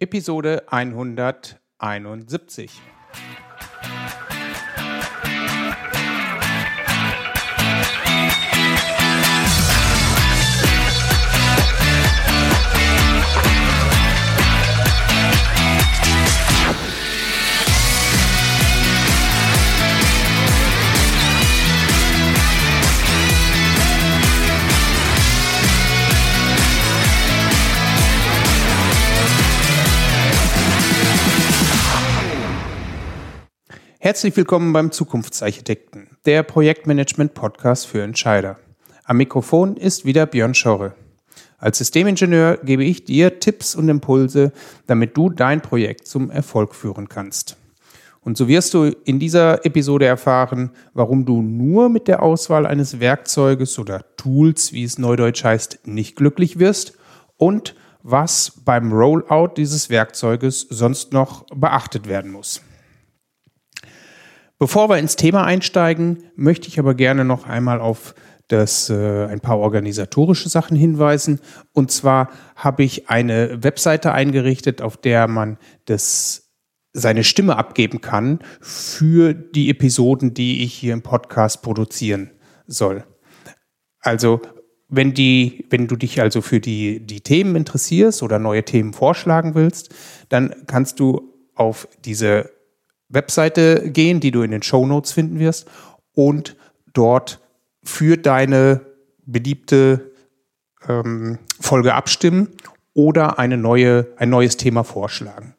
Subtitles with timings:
[0.00, 0.60] Episode
[1.78, 2.93] 171.
[34.04, 38.58] Herzlich willkommen beim Zukunftsarchitekten, der Projektmanagement-Podcast für Entscheider.
[39.04, 40.92] Am Mikrofon ist wieder Björn Schorre.
[41.56, 44.52] Als Systemingenieur gebe ich dir Tipps und Impulse,
[44.86, 47.56] damit du dein Projekt zum Erfolg führen kannst.
[48.20, 53.00] Und so wirst du in dieser Episode erfahren, warum du nur mit der Auswahl eines
[53.00, 56.92] Werkzeuges oder Tools, wie es neudeutsch heißt, nicht glücklich wirst
[57.38, 62.60] und was beim Rollout dieses Werkzeuges sonst noch beachtet werden muss.
[64.58, 68.14] Bevor wir ins Thema einsteigen, möchte ich aber gerne noch einmal auf
[68.48, 71.40] das, äh, ein paar organisatorische Sachen hinweisen.
[71.72, 76.52] Und zwar habe ich eine Webseite eingerichtet, auf der man das,
[76.92, 82.30] seine Stimme abgeben kann für die Episoden, die ich hier im Podcast produzieren
[82.66, 83.04] soll.
[83.98, 84.40] Also
[84.88, 89.54] wenn, die, wenn du dich also für die, die Themen interessierst oder neue Themen vorschlagen
[89.54, 89.92] willst,
[90.28, 92.50] dann kannst du auf diese
[93.14, 95.66] Webseite gehen, die du in den Show Notes finden wirst
[96.14, 96.56] und
[96.92, 97.40] dort
[97.82, 98.80] für deine
[99.26, 100.12] beliebte
[100.88, 102.48] ähm, Folge abstimmen
[102.94, 105.54] oder eine neue, ein neues Thema vorschlagen.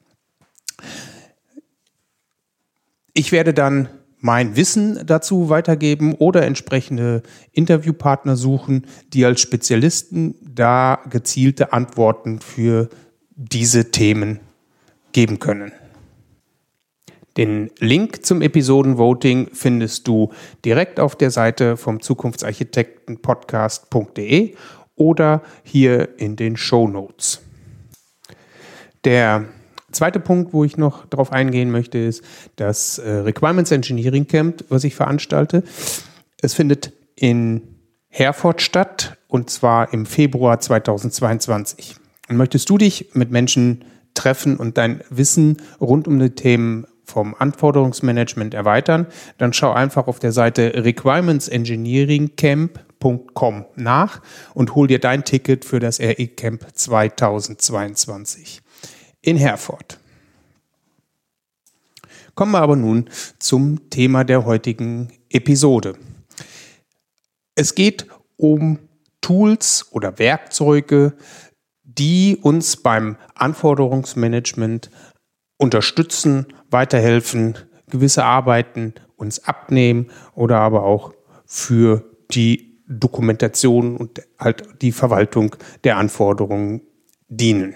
[3.14, 11.00] Ich werde dann mein Wissen dazu weitergeben oder entsprechende Interviewpartner suchen, die als Spezialisten da
[11.10, 12.90] gezielte Antworten für
[13.36, 14.40] diese Themen
[15.12, 15.72] geben können.
[17.38, 20.32] Den Link zum Episodenvoting findest du
[20.64, 24.56] direkt auf der Seite vom Zukunftsarchitektenpodcast.de
[24.96, 27.42] oder hier in den Show Notes.
[29.04, 29.44] Der
[29.92, 32.24] zweite Punkt, wo ich noch darauf eingehen möchte, ist
[32.56, 35.64] das äh, Requirements Engineering Camp, was ich veranstalte.
[36.42, 37.64] Es findet in
[38.08, 41.98] Herford statt und zwar im Februar 2022.
[42.30, 47.36] Und möchtest du dich mit Menschen treffen und dein Wissen rund um die Themen vom
[47.38, 49.08] Anforderungsmanagement erweitern,
[49.38, 54.22] dann schau einfach auf der Seite requirementsengineeringcamp.com nach
[54.54, 58.62] und hol dir dein Ticket für das RE Camp 2022
[59.22, 60.00] in Herford.
[62.36, 65.96] Kommen wir aber nun zum Thema der heutigen Episode.
[67.56, 68.80] Es geht um
[69.22, 71.14] Tools oder Werkzeuge,
[71.84, 74.92] die uns beim Anforderungsmanagement
[75.58, 77.58] unterstützen, weiterhelfen,
[77.90, 81.14] gewisse Arbeiten uns abnehmen oder aber auch
[81.46, 86.82] für die Dokumentation und halt die Verwaltung der Anforderungen
[87.28, 87.76] dienen.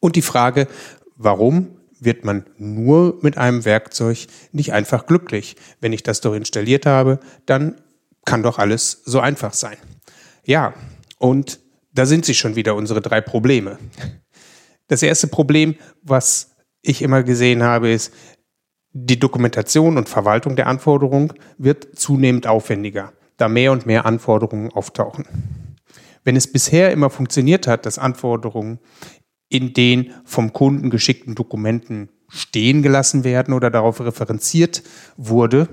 [0.00, 0.68] Und die Frage,
[1.16, 5.56] warum wird man nur mit einem Werkzeug nicht einfach glücklich?
[5.80, 7.80] Wenn ich das doch installiert habe, dann
[8.24, 9.76] kann doch alles so einfach sein.
[10.44, 10.74] Ja,
[11.18, 11.60] und
[11.92, 13.78] da sind sie schon wieder unsere drei Probleme.
[14.86, 18.12] Das erste Problem, was ich immer gesehen habe, ist,
[18.92, 25.26] die Dokumentation und Verwaltung der Anforderungen wird zunehmend aufwendiger, da mehr und mehr Anforderungen auftauchen.
[26.24, 28.80] Wenn es bisher immer funktioniert hat, dass Anforderungen
[29.48, 34.82] in den vom Kunden geschickten Dokumenten stehen gelassen werden oder darauf referenziert
[35.16, 35.68] wurde,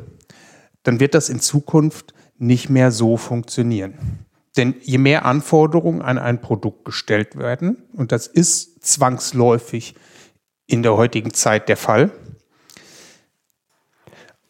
[0.83, 4.25] dann wird das in Zukunft nicht mehr so funktionieren.
[4.57, 9.95] Denn je mehr Anforderungen an ein Produkt gestellt werden, und das ist zwangsläufig
[10.67, 12.11] in der heutigen Zeit der Fall.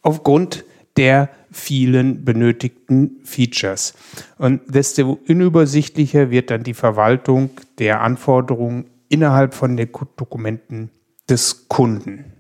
[0.02, 0.66] Aufgrund
[0.98, 3.94] der vielen benötigten Features.
[4.38, 10.90] Und desto unübersichtlicher wird dann die Verwaltung der Anforderungen innerhalb von den Dokumenten
[11.30, 12.34] des Kunden.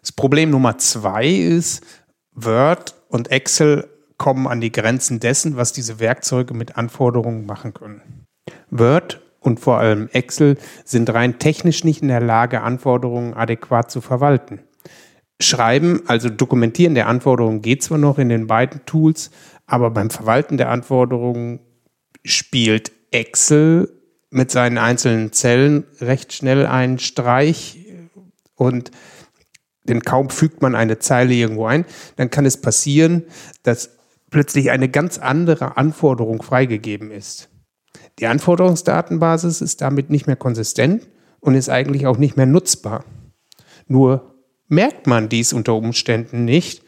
[0.00, 1.84] Das Problem Nummer zwei ist,
[2.32, 8.26] Word und Excel kommen an die Grenzen dessen, was diese Werkzeuge mit Anforderungen machen können.
[8.70, 14.00] Word und vor allem Excel sind rein technisch nicht in der Lage, Anforderungen adäquat zu
[14.00, 14.60] verwalten.
[15.40, 19.30] Schreiben, also Dokumentieren der Anforderungen geht zwar noch in den beiden Tools,
[19.66, 21.60] aber beim Verwalten der Anforderungen
[22.24, 23.92] spielt Excel
[24.30, 27.78] mit seinen einzelnen Zellen recht schnell einen Streich
[28.56, 28.90] und
[29.84, 31.86] denn kaum fügt man eine Zeile irgendwo ein,
[32.16, 33.24] dann kann es passieren,
[33.62, 33.96] dass
[34.30, 37.48] plötzlich eine ganz andere Anforderung freigegeben ist.
[38.18, 41.06] Die Anforderungsdatenbasis ist damit nicht mehr konsistent,
[41.40, 43.04] und ist eigentlich auch nicht mehr nutzbar.
[43.86, 44.34] Nur
[44.68, 46.82] merkt man dies unter Umständen nicht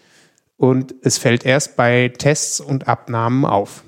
[0.57, 3.85] und es fällt erst bei Tests und Abnahmen auf.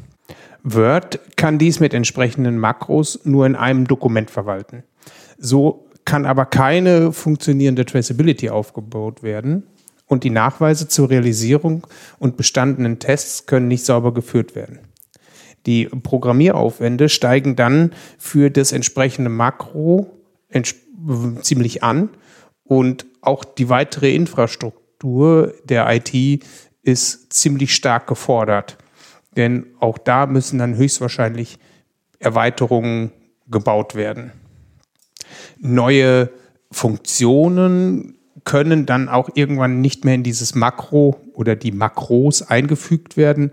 [0.62, 4.84] Word kann dies mit entsprechenden Makros nur in einem Dokument verwalten.
[5.36, 9.64] So kann aber keine funktionierende Traceability aufgebaut werden
[10.06, 11.86] und die Nachweise zur Realisierung
[12.18, 14.78] und bestandenen Tests können nicht sauber geführt werden.
[15.66, 20.10] Die Programmieraufwände steigen dann für das entsprechende Makro
[21.42, 22.10] ziemlich an
[22.64, 26.44] und auch die weitere Infrastruktur der IT
[26.82, 28.76] ist ziemlich stark gefordert.
[29.36, 31.58] Denn auch da müssen dann höchstwahrscheinlich
[32.18, 33.12] Erweiterungen
[33.48, 34.32] gebaut werden.
[35.58, 36.30] Neue
[36.70, 43.52] Funktionen können dann auch irgendwann nicht mehr in dieses Makro oder die Makros eingefügt werden,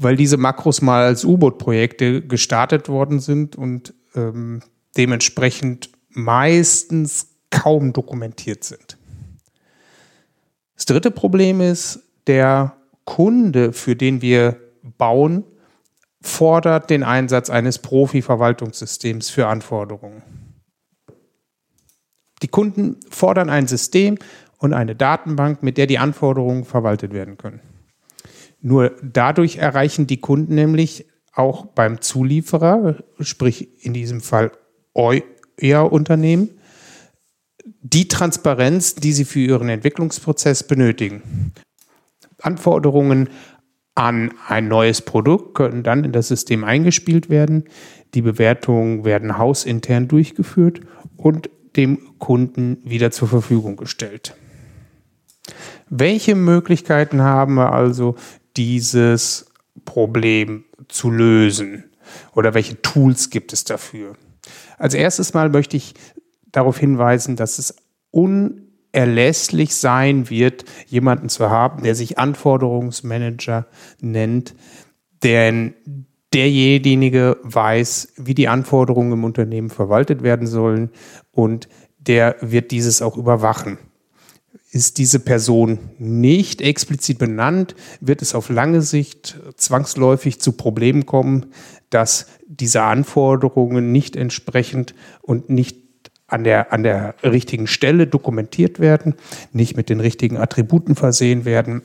[0.00, 4.62] weil diese Makros mal als U-Boot-Projekte gestartet worden sind und ähm,
[4.96, 8.96] dementsprechend meistens kaum dokumentiert sind.
[10.76, 14.56] Das dritte Problem ist, der Kunde, für den wir
[14.98, 15.42] bauen,
[16.20, 20.22] fordert den Einsatz eines Profi-Verwaltungssystems für Anforderungen.
[22.42, 24.16] Die Kunden fordern ein System
[24.58, 27.60] und eine Datenbank, mit der die Anforderungen verwaltet werden können.
[28.60, 34.50] Nur dadurch erreichen die Kunden nämlich auch beim Zulieferer, sprich in diesem Fall
[34.94, 36.50] euer Unternehmen,
[37.82, 41.52] die Transparenz, die sie für ihren Entwicklungsprozess benötigen.
[42.40, 43.28] Anforderungen
[43.94, 47.64] an ein neues Produkt können dann in das System eingespielt werden.
[48.14, 50.80] Die Bewertungen werden hausintern durchgeführt
[51.16, 54.36] und dem Kunden wieder zur Verfügung gestellt.
[55.90, 58.16] Welche Möglichkeiten haben wir also,
[58.56, 59.46] dieses
[59.84, 61.84] Problem zu lösen?
[62.34, 64.16] Oder welche Tools gibt es dafür?
[64.78, 65.94] Als erstes mal möchte ich
[66.52, 67.76] darauf hinweisen, dass es
[68.10, 73.66] unerlässlich sein wird, jemanden zu haben, der sich Anforderungsmanager
[74.00, 74.54] nennt,
[75.22, 75.74] denn
[76.32, 80.90] derjenige weiß, wie die Anforderungen im Unternehmen verwaltet werden sollen
[81.32, 81.68] und
[81.98, 83.78] der wird dieses auch überwachen.
[84.70, 91.46] Ist diese Person nicht explizit benannt, wird es auf lange Sicht zwangsläufig zu Problemen kommen,
[91.88, 95.78] dass diese Anforderungen nicht entsprechend und nicht
[96.26, 99.14] an der, an der richtigen Stelle dokumentiert werden,
[99.52, 101.82] nicht mit den richtigen Attributen versehen werden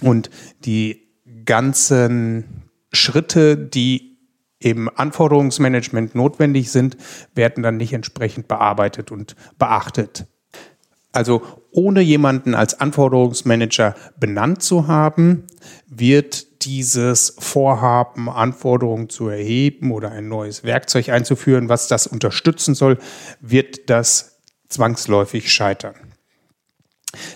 [0.00, 0.30] und
[0.64, 1.06] die
[1.44, 2.44] ganzen
[2.92, 4.18] Schritte, die
[4.58, 6.96] im Anforderungsmanagement notwendig sind,
[7.34, 10.26] werden dann nicht entsprechend bearbeitet und beachtet.
[11.12, 11.42] Also
[11.72, 15.44] ohne jemanden als Anforderungsmanager benannt zu haben,
[15.86, 22.98] wird dieses Vorhaben, Anforderungen zu erheben oder ein neues Werkzeug einzuführen, was das unterstützen soll,
[23.40, 25.94] wird das zwangsläufig scheitern.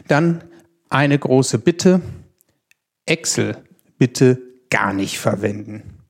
[0.07, 0.45] Dann
[0.89, 2.01] eine große Bitte,
[3.07, 3.57] Excel
[3.99, 4.41] bitte
[4.71, 6.01] gar nicht verwenden.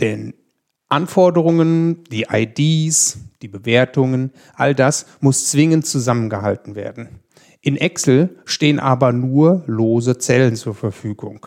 [0.00, 0.34] Denn
[0.88, 7.20] Anforderungen, die IDs, die Bewertungen, all das muss zwingend zusammengehalten werden.
[7.60, 11.46] In Excel stehen aber nur lose Zellen zur Verfügung.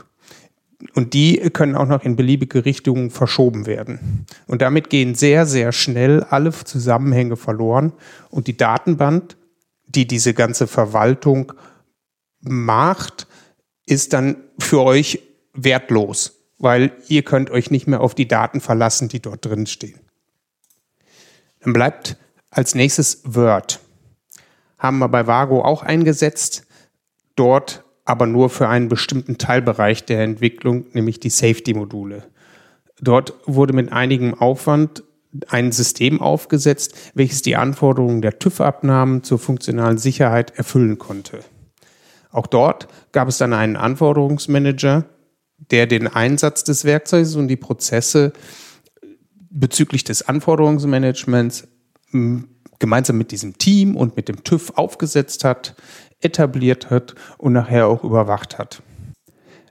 [0.94, 4.26] Und die können auch noch in beliebige Richtungen verschoben werden.
[4.46, 7.94] Und damit gehen sehr, sehr schnell alle Zusammenhänge verloren.
[8.30, 9.36] Und die Datenbank,
[9.88, 11.54] die diese ganze Verwaltung
[12.42, 13.28] macht,
[13.86, 15.22] ist dann für euch
[15.54, 20.00] wertlos, weil ihr könnt euch nicht mehr auf die Daten verlassen, die dort drin stehen.
[21.62, 22.18] Dann bleibt
[22.50, 23.80] als nächstes Word.
[24.78, 26.66] Haben wir bei Vago auch eingesetzt,
[27.36, 32.24] dort aber nur für einen bestimmten Teilbereich der Entwicklung, nämlich die Safety-Module.
[33.02, 35.04] Dort wurde mit einigem Aufwand
[35.50, 41.42] ein System aufgesetzt, welches die Anforderungen der TÜV-Abnahmen zur funktionalen Sicherheit erfüllen konnte.
[42.32, 45.06] Auch dort gab es dann einen Anforderungsmanager,
[45.58, 48.34] der den Einsatz des Werkzeugs und die Prozesse
[49.50, 51.68] bezüglich des Anforderungsmanagements
[52.80, 55.76] gemeinsam mit diesem Team und mit dem TÜV aufgesetzt hat,
[56.22, 58.82] etabliert hat und nachher auch überwacht hat.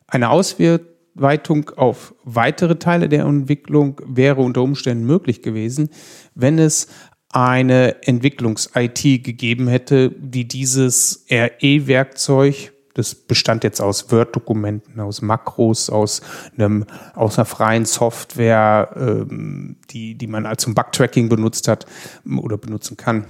[0.07, 5.89] Eine Ausweitung auf weitere Teile der Entwicklung wäre unter Umständen möglich gewesen,
[6.35, 6.89] wenn es
[7.31, 16.23] eine Entwicklungs-IT gegeben hätte, die dieses RE-Werkzeug das bestand jetzt aus Word-Dokumenten, aus Makros, aus
[16.57, 21.85] einem, aus einer freien Software, ähm, die, die man zum Bug-Tracking benutzt hat
[22.27, 23.27] oder benutzen kann.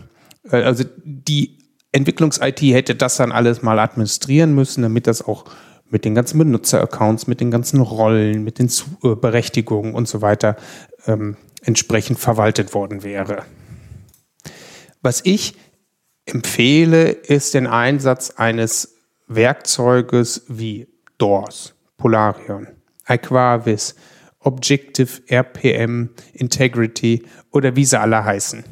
[0.51, 1.59] Äh, also die
[1.91, 5.47] Entwicklungs-IT hätte das dann alles mal administrieren müssen, damit das auch
[5.89, 8.71] mit den ganzen Benutzer-Accounts, mit den ganzen Rollen, mit den
[9.03, 10.57] äh, Berechtigungen und so weiter
[11.09, 13.43] ähm, entsprechend verwaltet worden wäre.
[15.03, 15.57] Was ich
[16.25, 18.96] empfehle, ist den Einsatz eines
[19.27, 22.69] Werkzeuges wie DORS, Polarion,
[23.05, 23.95] Aquavis,
[24.41, 28.65] Objective, RPM, Integrity oder wie sie alle heißen.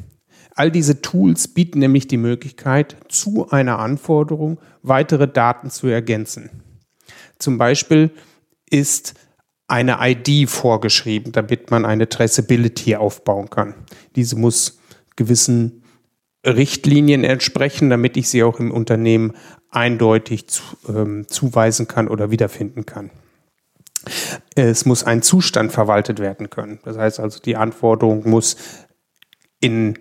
[0.55, 6.63] All diese Tools bieten nämlich die Möglichkeit, zu einer Anforderung weitere Daten zu ergänzen.
[7.39, 8.11] Zum Beispiel
[8.69, 9.15] ist
[9.67, 13.75] eine ID vorgeschrieben, damit man eine Traceability aufbauen kann.
[14.15, 14.79] Diese muss
[15.17, 15.83] gewissen
[16.45, 19.33] Richtlinien entsprechen, damit ich sie auch im Unternehmen
[19.75, 23.11] eindeutig zu, ähm, zuweisen kann oder wiederfinden kann.
[24.55, 26.79] Es muss ein Zustand verwaltet werden können.
[26.83, 28.57] Das heißt also, die Anforderung muss
[29.59, 29.97] in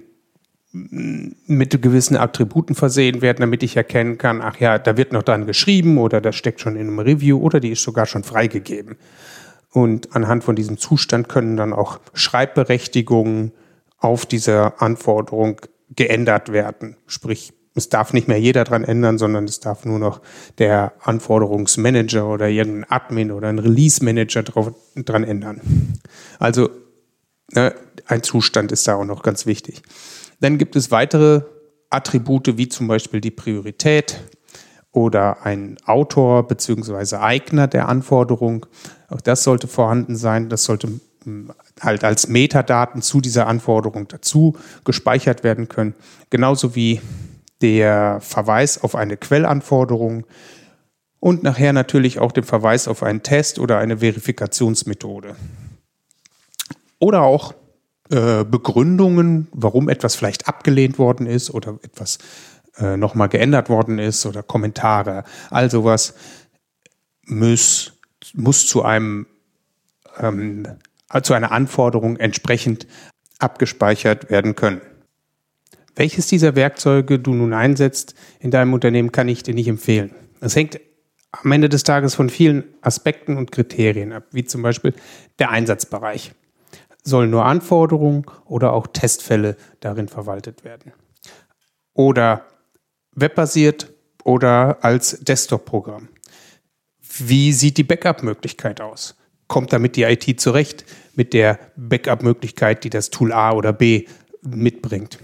[0.75, 5.47] mit gewissen Attributen versehen werden, damit ich erkennen kann, ach ja, da wird noch dran
[5.47, 8.97] geschrieben oder das steckt schon in einem Review oder die ist sogar schon freigegeben.
[9.71, 13.52] Und anhand von diesem Zustand können dann auch Schreibberechtigungen
[13.99, 15.61] auf dieser Anforderung
[15.95, 16.97] geändert werden.
[17.07, 20.21] Sprich, es darf nicht mehr jeder dran ändern, sondern es darf nur noch
[20.59, 24.45] der Anforderungsmanager oder irgendein Admin oder ein Release-Manager
[24.97, 25.61] dran ändern.
[26.38, 26.71] Also
[27.52, 27.75] ne,
[28.07, 29.83] ein Zustand ist da auch noch ganz wichtig.
[30.40, 31.43] Dann gibt es weitere
[31.90, 34.21] Attribute wie zum Beispiel die Priorität
[34.93, 37.16] oder ein Autor bzw.
[37.16, 38.66] Eigner der Anforderung.
[39.09, 40.49] Auch das sollte vorhanden sein.
[40.49, 40.88] Das sollte
[41.25, 45.95] hm, halt als Metadaten zu dieser Anforderung dazu gespeichert werden können.
[46.31, 47.00] Genauso wie
[47.64, 50.26] der Verweis auf eine Quellanforderung
[51.18, 55.35] und nachher natürlich auch den Verweis auf einen Test oder eine Verifikationsmethode.
[56.99, 57.54] Oder auch
[58.11, 62.18] äh, Begründungen, warum etwas vielleicht abgelehnt worden ist oder etwas
[62.76, 65.25] äh, nochmal geändert worden ist oder Kommentare.
[65.49, 66.12] All sowas
[67.25, 67.94] muss,
[68.35, 69.26] muss zu einem
[70.18, 70.66] ähm,
[71.23, 72.87] zu einer Anforderung entsprechend
[73.38, 74.83] abgespeichert werden können.
[75.96, 80.10] Welches dieser Werkzeuge du nun einsetzt in deinem Unternehmen, kann ich dir nicht empfehlen.
[80.40, 80.80] Das hängt
[81.30, 84.94] am Ende des Tages von vielen Aspekten und Kriterien ab, wie zum Beispiel
[85.38, 86.32] der Einsatzbereich
[87.04, 90.92] sollen nur Anforderungen oder auch Testfälle darin verwaltet werden.
[91.92, 92.46] Oder
[93.14, 93.92] webbasiert
[94.24, 96.08] oder als Desktop-Programm.
[97.18, 99.16] Wie sieht die Backup-Möglichkeit aus?
[99.46, 100.84] Kommt damit die IT zurecht
[101.14, 104.06] mit der Backup-Möglichkeit, die das Tool A oder B
[104.42, 105.18] mitbringt?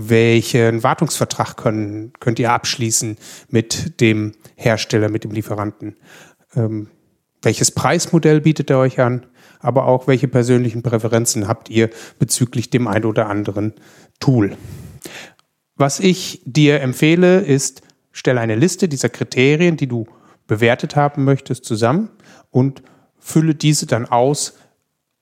[0.00, 3.16] Welchen Wartungsvertrag können, könnt ihr abschließen
[3.50, 5.96] mit dem Hersteller, mit dem Lieferanten?
[6.54, 6.88] Ähm,
[7.42, 9.26] welches Preismodell bietet er euch an?
[9.60, 13.74] aber auch welche persönlichen Präferenzen habt ihr bezüglich dem ein oder anderen
[14.20, 14.56] Tool.
[15.76, 20.06] Was ich dir empfehle, ist, stelle eine Liste dieser Kriterien, die du
[20.46, 22.10] bewertet haben möchtest, zusammen
[22.50, 22.82] und
[23.18, 24.54] fülle diese dann aus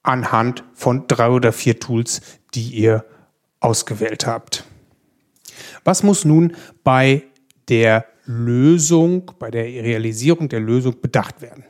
[0.03, 2.21] anhand von drei oder vier Tools,
[2.53, 3.03] die ihr
[3.67, 4.63] ausgewählt habt.
[5.83, 7.23] Was muss nun bei
[7.69, 11.63] der Lösung, bei der Realisierung der Lösung bedacht werden?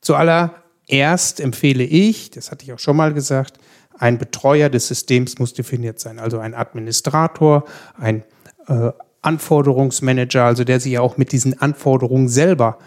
[0.00, 3.58] Zuallererst Erst empfehle ich, das hatte ich auch schon mal gesagt,
[3.98, 7.64] ein Betreuer des Systems muss definiert sein, also ein Administrator,
[7.98, 8.24] ein
[8.66, 8.90] äh,
[9.22, 12.78] Anforderungsmanager, also der sich ja auch mit diesen Anforderungen selber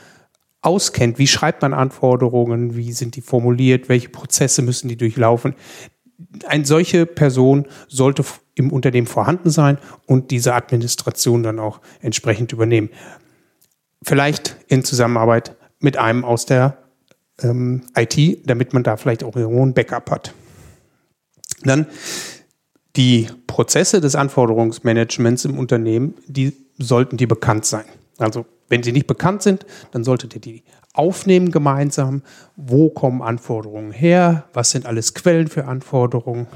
[0.61, 1.17] auskennt.
[1.17, 2.75] Wie schreibt man Anforderungen?
[2.75, 3.87] Wie sind die formuliert?
[3.87, 5.55] Welche Prozesse müssen die durchlaufen?
[6.47, 8.23] Eine solche Person sollte
[8.55, 12.89] im Unternehmen vorhanden sein und diese Administration dann auch entsprechend übernehmen.
[14.01, 16.77] Vielleicht in Zusammenarbeit mit einem aus der
[17.41, 20.33] ähm, IT, damit man da vielleicht auch irgendwo ein Backup hat.
[21.63, 21.87] Dann
[22.95, 27.85] die Prozesse des Anforderungsmanagements im Unternehmen, die sollten die bekannt sein.
[28.17, 30.63] Also wenn sie nicht bekannt sind, dann solltet ihr die
[30.95, 32.21] aufnehmen gemeinsam.
[32.55, 34.45] Wo kommen Anforderungen her?
[34.53, 36.47] Was sind alles Quellen für Anforderungen?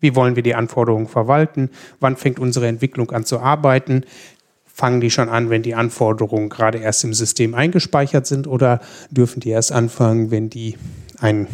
[0.00, 1.70] Wie wollen wir die Anforderungen verwalten?
[2.00, 4.04] Wann fängt unsere Entwicklung an zu arbeiten?
[4.78, 9.40] fangen die schon an, wenn die Anforderungen gerade erst im System eingespeichert sind oder dürfen
[9.40, 10.76] die erst anfangen, wenn die
[11.18, 11.48] einen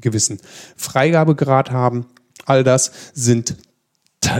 [0.00, 0.38] gewissen
[0.76, 2.06] Freigabegrad haben?
[2.46, 3.56] All das sind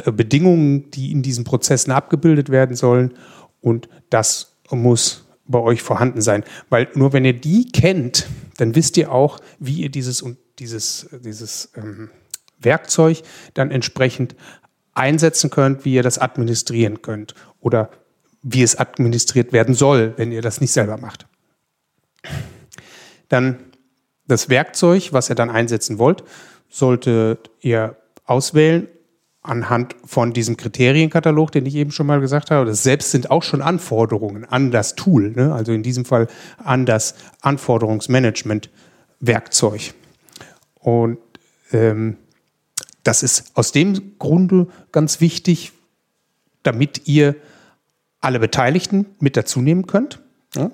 [0.05, 3.15] Bedingungen, die in diesen Prozessen abgebildet werden sollen
[3.61, 8.29] und das muss bei euch vorhanden sein, weil nur wenn ihr die kennt,
[8.59, 10.25] dann wisst ihr auch, wie ihr dieses
[10.59, 12.11] dieses, dieses ähm,
[12.59, 13.23] Werkzeug
[13.55, 14.35] dann entsprechend
[14.95, 17.91] einsetzen könnt, wie ihr das administrieren könnt oder
[18.43, 21.27] wie es administriert werden soll, wenn ihr das nicht selber macht.
[23.29, 23.59] Dann
[24.27, 26.25] das Werkzeug, was ihr dann einsetzen wollt,
[26.69, 28.89] solltet ihr auswählen
[29.49, 32.65] anhand von diesem Kriterienkatalog, den ich eben schon mal gesagt habe.
[32.67, 35.55] Das selbst sind auch schon Anforderungen an das Tool, ne?
[35.55, 36.29] also in diesem Fall
[36.63, 39.95] an das Anforderungsmanagement-Werkzeug.
[40.75, 41.19] Und
[41.73, 42.19] ähm,
[43.03, 45.73] das ist aus dem Grunde ganz wichtig,
[46.63, 47.35] damit ihr
[48.21, 50.21] alle Beteiligten mit dazu nehmen könnt.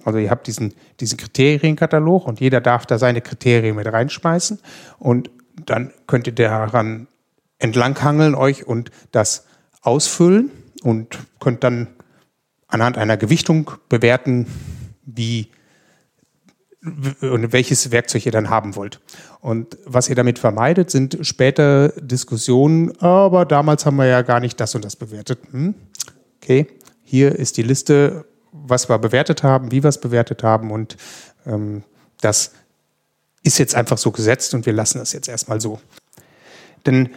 [0.04, 4.58] Also ihr habt diesen, diesen Kriterienkatalog und jeder darf da seine Kriterien mit reinschmeißen
[4.98, 5.30] und
[5.66, 7.06] dann könnt ihr daran
[7.64, 9.46] entlanghangeln euch und das
[9.80, 10.50] ausfüllen
[10.82, 11.88] und könnt dann
[12.68, 14.46] anhand einer Gewichtung bewerten,
[15.06, 15.48] wie
[17.22, 19.00] und welches Werkzeug ihr dann haben wollt.
[19.40, 24.60] Und was ihr damit vermeidet, sind später Diskussionen, aber damals haben wir ja gar nicht
[24.60, 25.38] das und das bewertet.
[25.50, 25.74] Hm?
[26.42, 26.66] Okay,
[27.02, 30.98] hier ist die Liste, was wir bewertet haben, wie wir es bewertet haben und
[31.46, 31.84] ähm,
[32.20, 32.52] das
[33.42, 35.80] ist jetzt einfach so gesetzt und wir lassen es jetzt erstmal so.
[36.84, 37.08] Denn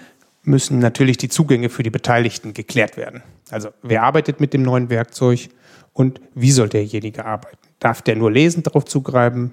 [0.47, 3.21] müssen natürlich die Zugänge für die Beteiligten geklärt werden.
[3.49, 5.49] Also wer arbeitet mit dem neuen Werkzeug
[5.91, 7.57] und wie soll derjenige arbeiten?
[7.79, 9.51] Darf der nur lesend darauf zugreifen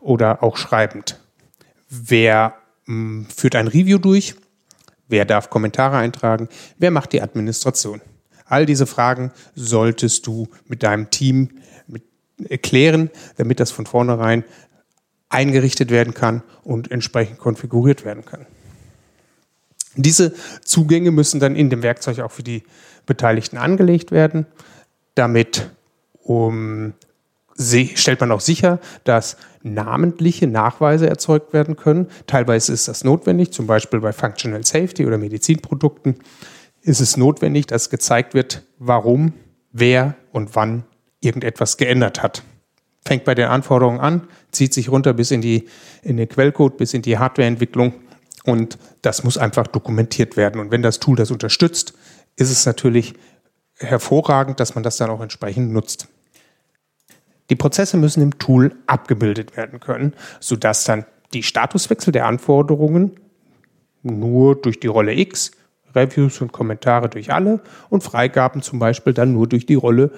[0.00, 1.20] oder auch schreibend?
[1.88, 2.54] Wer
[2.86, 4.34] mh, hm, führt ein Review durch?
[5.06, 6.48] Wer darf Kommentare eintragen?
[6.78, 8.00] Wer macht die Administration?
[8.46, 12.04] All diese Fragen solltest du mit deinem Team mit
[12.48, 14.44] erklären, damit das von vornherein
[15.28, 18.46] eingerichtet werden kann und entsprechend konfiguriert werden kann.
[19.96, 20.34] Diese
[20.64, 22.62] Zugänge müssen dann in dem Werkzeug auch für die
[23.06, 24.46] Beteiligten angelegt werden.
[25.14, 25.70] Damit
[26.22, 26.92] um,
[27.56, 32.08] stellt man auch sicher, dass namentliche Nachweise erzeugt werden können.
[32.26, 36.16] Teilweise ist das notwendig, zum Beispiel bei Functional Safety oder Medizinprodukten
[36.86, 39.32] ist es notwendig, dass gezeigt wird, warum,
[39.72, 40.84] wer und wann
[41.20, 42.44] irgendetwas geändert hat.
[43.04, 45.68] Fängt bei den Anforderungen an, zieht sich runter bis in, die,
[46.02, 47.94] in den Quellcode, bis in die Hardwareentwicklung
[48.46, 50.60] und das muss einfach dokumentiert werden.
[50.60, 51.94] Und wenn das Tool das unterstützt,
[52.36, 53.14] ist es natürlich
[53.78, 56.08] hervorragend, dass man das dann auch entsprechend nutzt.
[57.50, 63.12] Die Prozesse müssen im Tool abgebildet werden können, sodass dann die Statuswechsel der Anforderungen
[64.02, 65.50] nur durch die Rolle X,
[65.94, 67.60] Reviews und Kommentare durch alle
[67.90, 70.10] und Freigaben zum Beispiel dann nur durch die Rolle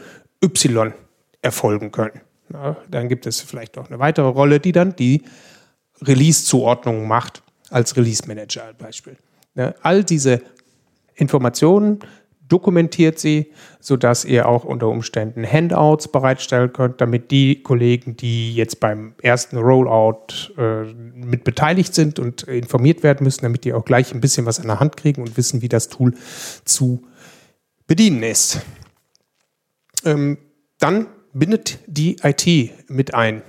[0.43, 0.93] Y
[1.41, 2.21] erfolgen können.
[2.53, 5.23] Ja, dann gibt es vielleicht noch eine weitere Rolle, die dann die
[6.03, 9.17] Release-Zuordnung macht als Release Manager als Beispiel.
[9.55, 9.75] Ne?
[9.83, 10.43] All diese
[11.15, 12.01] Informationen
[12.49, 18.81] dokumentiert sie, sodass ihr auch unter Umständen Handouts bereitstellen könnt, damit die Kollegen, die jetzt
[18.81, 24.15] beim ersten Rollout äh, mit beteiligt sind und informiert werden müssen, damit die auch gleich
[24.15, 26.15] ein bisschen was an der Hand kriegen und wissen, wie das Tool
[26.65, 27.07] zu
[27.87, 28.61] bedienen ist.
[30.05, 30.39] Ähm,
[30.79, 33.43] dann bindet die IT mit ein,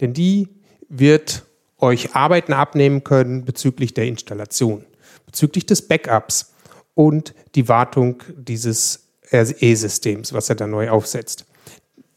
[0.00, 0.48] denn die
[0.88, 1.44] wird
[1.80, 4.84] euch Arbeiten abnehmen können bezüglich der Installation,
[5.26, 6.54] bezüglich des Backups
[6.94, 11.46] und die Wartung dieses RE-Systems, was er da neu aufsetzt.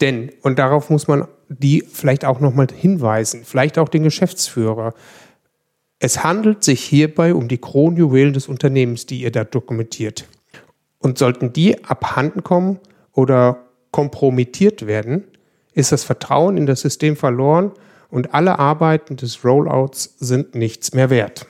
[0.02, 4.94] Denn, und darauf muss man die vielleicht auch nochmal hinweisen, vielleicht auch den Geschäftsführer,
[6.00, 10.28] es handelt sich hierbei um die Kronjuwelen des Unternehmens, die ihr da dokumentiert.
[11.00, 12.80] Und sollten die abhanden kommen
[13.14, 15.24] oder kompromittiert werden,
[15.74, 17.72] ist das Vertrauen in das System verloren
[18.14, 21.48] und alle Arbeiten des Rollouts sind nichts mehr wert.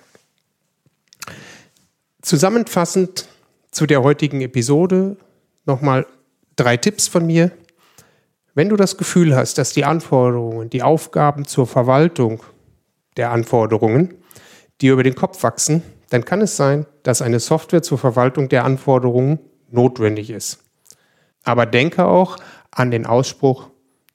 [2.22, 3.28] Zusammenfassend
[3.70, 5.18] zu der heutigen Episode
[5.66, 6.08] nochmal
[6.56, 7.52] drei Tipps von mir.
[8.54, 12.42] Wenn du das Gefühl hast, dass die Anforderungen, die Aufgaben zur Verwaltung
[13.18, 14.14] der Anforderungen
[14.80, 18.64] dir über den Kopf wachsen, dann kann es sein, dass eine Software zur Verwaltung der
[18.64, 20.60] Anforderungen notwendig ist.
[21.44, 22.38] Aber denke auch
[22.72, 23.68] an den Ausspruch,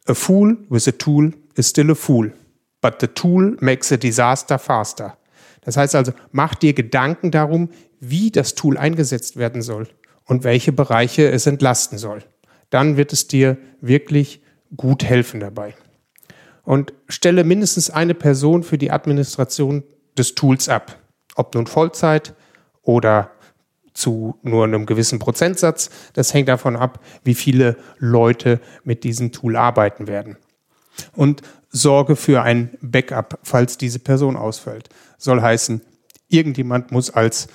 [0.07, 2.33] a fool with a tool is still a fool,
[2.81, 5.17] but the tool makes a disaster faster.
[5.63, 9.89] Das heißt also, mach dir Gedanken darum, wie das Tool eingesetzt werden soll
[10.25, 12.23] und welche Bereiche es entlasten soll.
[12.71, 14.43] Dann wird es dir wirklich
[14.77, 15.75] gut helfen dabei.
[16.65, 19.83] Und stelle mindestens eine Person für die Administration
[20.17, 20.99] des Tools ab.
[21.35, 22.35] Ob nun Vollzeit
[22.83, 23.31] oder
[23.99, 25.91] zu nur einem gewissen Prozentsatz.
[26.13, 30.37] Das hängt davon ab, wie viele Leute mit diesem Tool arbeiten werden.
[31.17, 34.89] Und sorge für ein Backup, falls diese Person ausfällt.
[35.19, 35.81] Soll heißen,
[36.29, 37.49] irgendjemand muss als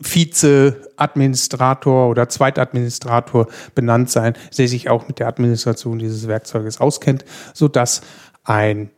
[0.00, 8.02] Vize-Administrator oder Zweitadministrator benannt sein, der sich auch mit der Administration dieses Werkzeuges auskennt, sodass
[8.44, 8.90] ein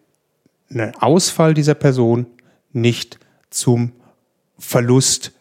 [1.00, 2.27] Ausfall dieser Person
[2.72, 3.18] nicht
[3.50, 3.92] zum
[4.59, 5.33] Verlust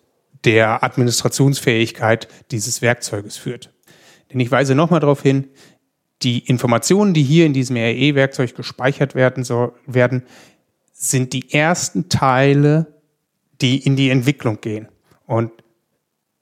[0.46, 3.74] der Administrationsfähigkeit dieses Werkzeuges führt.
[4.32, 5.48] Denn ich weise nochmal darauf hin,
[6.24, 10.24] die Informationen, die hier in diesem RE-Werkzeug gespeichert werden, so, werden,
[10.94, 12.94] sind die ersten Teile,
[13.62, 14.88] die in die Entwicklung gehen.
[15.26, 15.52] Und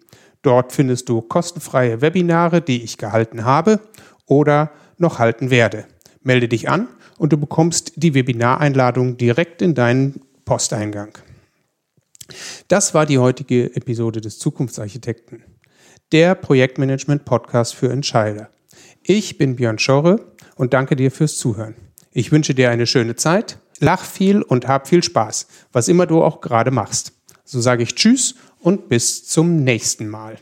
[0.42, 3.80] Dort findest du kostenfreie Webinare, die ich gehalten habe
[4.26, 5.86] oder noch halten werde.
[6.22, 6.88] Melde dich an
[7.18, 11.18] und du bekommst die Webinareinladung direkt in deinen Posteingang.
[12.68, 15.44] Das war die heutige Episode des Zukunftsarchitekten,
[16.12, 18.50] der Projektmanagement-Podcast für Entscheider.
[19.04, 21.76] Ich bin Björn Schorre und danke dir fürs Zuhören.
[22.12, 26.24] Ich wünsche dir eine schöne Zeit, lach viel und hab viel Spaß, was immer du
[26.24, 27.14] auch gerade machst.
[27.46, 30.38] So sage ich Tschüss und bis zum nächsten Mal.